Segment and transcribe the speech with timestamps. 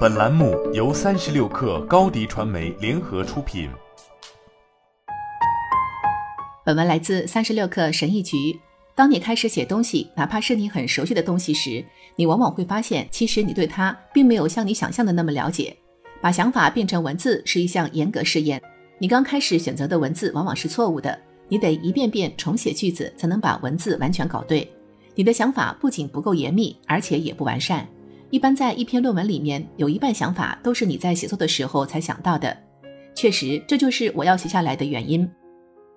[0.00, 3.70] 本栏目由三十六氪高低传媒联合出品。
[6.64, 8.36] 本文来自三十六氪神译局。
[8.94, 11.82] 当你开始写东西，哪怕是你很熟悉的东西时，
[12.16, 15.74] 你往往会发现，其实你对它并没有像你想象的那么了解。
[16.20, 18.60] 把想法变成文字是一项严格试验。
[18.98, 21.18] 你刚开始选择的文字往往是错误的，
[21.48, 24.70] 你得一遍遍重写句子，才能把文字完全搞对。
[25.14, 27.88] 你的想法不仅不够严密，而且也不完善。
[28.30, 32.56] 一般在一篇论文里面，有一半想法都是你在写作的时候才想到的。
[33.14, 35.28] 确实，这就是我要写下来的原因。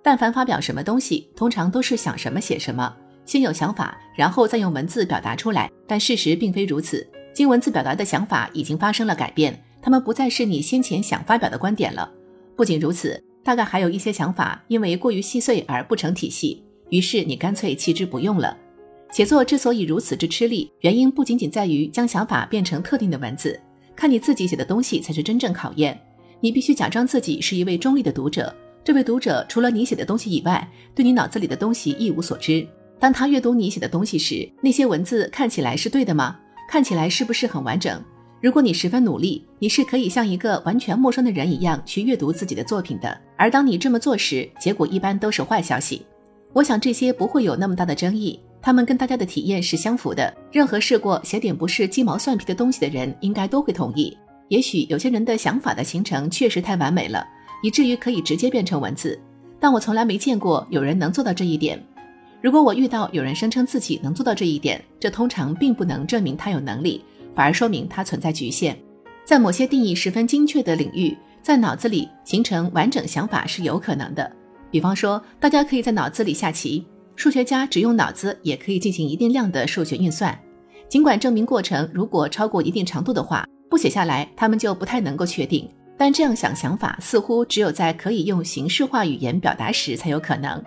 [0.02, 2.94] 但凡发表什么东西，通常都是想什么写什么，
[3.24, 5.70] 先有想法，然后再用文字表达出来。
[5.88, 12.12] 但事实并非如此，经文字表达的想法已经发生了改变，它们不再是你先前想发表的观点了。
[12.58, 18.58] 不仅如此，大概还有一些想法因为过于细碎而不成体系，于是你干脆弃之不用了。
[19.13, 23.59] 写作之所以如此之吃力，原因不仅仅在于将想法变成特定的文字，
[23.95, 25.95] 看你自己写的东西才是真正考验。
[26.40, 28.51] 你必须假装自己是一位中立的读者，
[28.84, 32.68] 这位读者除了你写的东西以外，对你脑子里的东西一无所知。
[32.99, 36.35] 当他阅读你写的东西时，那些文字看起来是对的吗？
[36.68, 38.04] 看起来是不是很完整？
[38.41, 43.16] 如果你十分努力，你是可以像一个完全陌生的人一样去阅读自己的作品的。
[43.38, 46.04] 而当你这么做时，结果一般都是坏消息。
[46.51, 50.34] 我想这些不会有那么大的争议，他们跟大家的体验是相符的。
[50.50, 54.18] 任何试过写点不是鸡毛蒜皮的东西的人，应该都会同意。
[54.48, 57.28] 也许有些人的想法的形成确实太完美了，
[57.62, 59.20] 以至于可以直接变成文字，
[59.60, 61.78] 但我从来没见过有人能做到这一点。
[62.41, 67.03] 如果我遇到有人声称自己能做到这一点，这通常并不能证明他有能力。
[67.36, 68.78] 反而说明他存在局限，
[69.25, 74.31] 在某些定义十分精确的领域，在脑子里形成完整想法是有可能的。
[74.69, 80.38] 比方说，大家可以在脑子里下棋，数学家只用脑子也可以进行一定量的数学运算。
[80.90, 85.69] 尽管证明过程如果超过一定长度的话，不写下来他们就不太能够确定。
[85.97, 90.62] 但这样想想法似乎只有在可以用形式化语言表达时才有可能。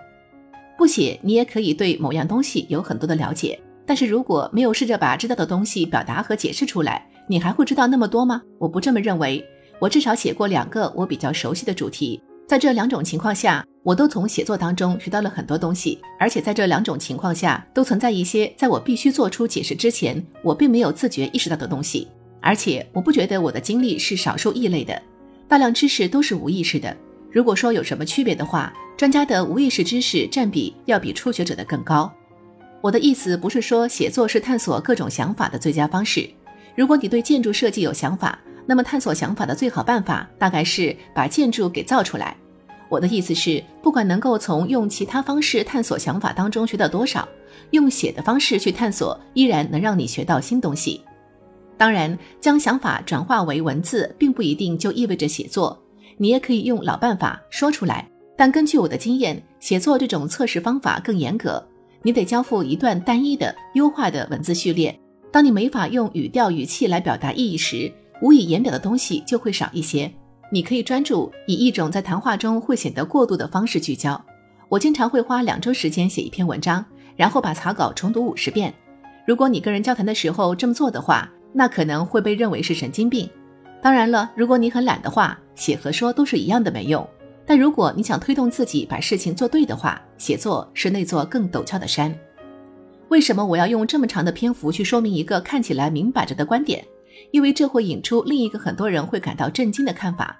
[0.78, 3.60] 不写，你也可以对某样东西有很多的了解。
[3.84, 8.40] 但是如果没有试着把知道的东西表达和解释出来，你还会知道那么多吗？
[8.58, 9.44] 我不这么认为。
[9.78, 22.08] 我至少写过两个我比较熟悉的主题，在这两种情况下，我都从写作当中学到了很多东西，而且在这两种情况下都存在一些在我必须做出解释之前，我并没有自觉意识到的东西。
[22.40, 25.00] 而且我不觉得我的经历是少数异类的，
[25.46, 26.96] 大量知识都是无意识的。
[27.30, 32.12] 如果说有什么区别的话，专家的无意识知识占比要比初学者的更高。
[32.80, 36.28] 我的意思不是说写作是探索各种想法的最佳方式。
[36.74, 38.36] 如果你对建筑设计有想法，
[38.66, 42.36] 那么探索想法的最好办法大概是把建筑给造出来。
[42.88, 47.28] 我的意思是，不管能够从用其他方式探索想法当中学到多少，
[47.70, 51.00] 用写的方式去探索依然能让你学到新东西。
[51.76, 55.78] 当然，将想法转化为文字，并不一定就意味着写作。
[56.16, 58.08] 你也可以用老办法说出来。
[58.38, 61.62] 但根据我的经验，写作这种测试方法更严格。
[62.02, 64.98] 你得交付一段单一的、优化的文字序列。
[65.32, 67.92] 当你没法用语调、语气来表达意义时，
[68.22, 70.10] 无以言表的东西就会少一些。
[70.50, 74.20] 你可以专注以一种在谈话中会显得过度的方式聚焦。
[74.68, 76.84] 我经常会花两周时间写一篇文章，
[77.16, 78.72] 然后把草稿重读五十遍。
[79.26, 83.28] 如果你跟人交谈的时候这么做的话，那可能会被认为是神经病。
[83.82, 87.06] 当然了，如果你很懒的话，写和说都是一样的没用。
[87.44, 92.12] 但如果你想推动自己把事情做对的话，写作是那座更陡峭的山。
[93.08, 96.84] 为什么我要用这么长的篇幅去说明一个看起来明摆着的观点？
[97.30, 100.38] 因为这会引出另一个很多人会感到震惊的看法。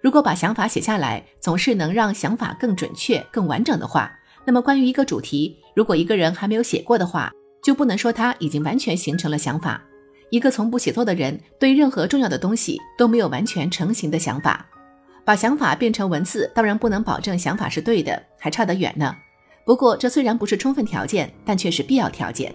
[0.00, 4.12] 如果把想法写下来总是能让想法更准确、更完整的话，
[4.44, 9.82] 那么关于一个主题，如果一个人还没有写过的话，就不能说他已经完全形成了想法。
[10.30, 14.66] 一个从不写作的人，对任何重要的东西都没有完全成型的想法。
[15.24, 19.14] 把想法变成文字，当然不能保证想法是对的，还差得远呢。
[19.66, 22.54] 不过，这虽然不是充分条件，但却是必要条件。